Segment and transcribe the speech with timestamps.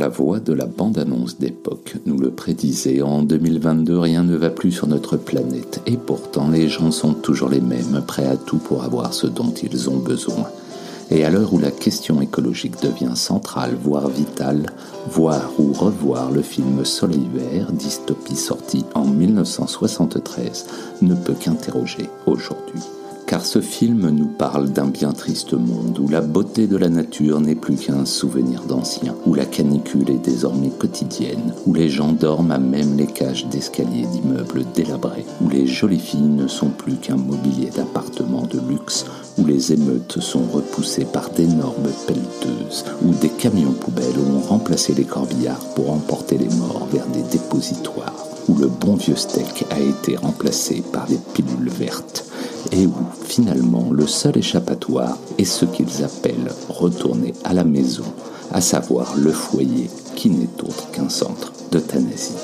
[0.00, 3.02] La voix de la bande-annonce d'époque nous le prédisait.
[3.02, 5.82] En 2022, rien ne va plus sur notre planète.
[5.84, 9.52] Et pourtant, les gens sont toujours les mêmes, prêts à tout pour avoir ce dont
[9.52, 10.48] ils ont besoin.
[11.10, 14.70] Et à l'heure où la question écologique devient centrale, voire vitale,
[15.10, 20.64] voir ou revoir le film Solivaire, dystopie sortie en 1973,
[21.02, 22.80] ne peut qu'interroger aujourd'hui
[23.30, 27.40] car ce film nous parle d'un bien triste monde où la beauté de la nature
[27.40, 32.50] n'est plus qu'un souvenir d'ancien, où la canicule est désormais quotidienne, où les gens dorment
[32.50, 37.14] à même les cages d'escaliers d'immeubles délabrés, où les jolies filles ne sont plus qu'un
[37.14, 39.06] mobilier d'appartements de luxe,
[39.38, 45.04] où les émeutes sont repoussées par d'énormes pelleteuses, où des camions poubelles ont remplacé les
[45.04, 50.16] corbillards pour emporter les morts vers des dépositoires, où le bon vieux steak a été
[50.16, 52.24] remplacé par des pilules vertes
[52.72, 58.04] et où finalement le seul échappatoire est ce qu'ils appellent retourner à la maison,
[58.52, 62.36] à savoir le foyer qui n'est autre qu'un centre d'euthanasie.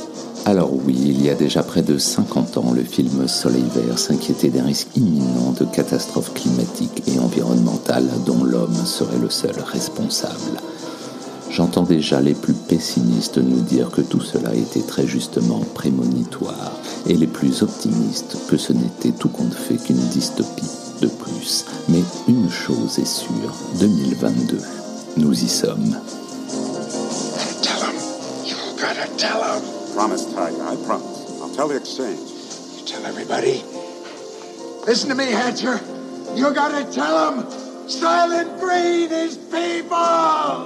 [0.45, 4.49] Alors oui, il y a déjà près de 50 ans, le film Soleil vert s'inquiétait
[4.49, 10.61] d'un risque imminent de catastrophe climatique et environnementale dont l'homme serait le seul responsable.
[11.57, 16.73] J'entends déjà les plus pessimistes nous dire que tout cela était très justement prémonitoire,
[17.07, 20.69] et les plus optimistes que ce n'était tout compte fait qu'une dystopie
[21.01, 21.65] de plus.
[21.89, 24.59] Mais une chose est sûre, 2022,
[25.17, 25.97] nous y sommes.
[27.63, 27.97] Tell him.
[28.45, 29.63] You gotta tell him.
[29.95, 30.61] Promise, Tiger.
[30.61, 31.41] I promise.
[31.41, 32.19] I'll tell the exchange.
[32.77, 33.63] You tell everybody.
[34.87, 35.81] Listen to me, Hatcher.
[36.35, 37.47] You gotta tell him.
[37.89, 40.66] Silent Green is people.